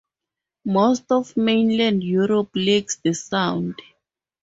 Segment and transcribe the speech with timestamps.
[0.65, 3.79] Most of Mainland Europe lacks the sound.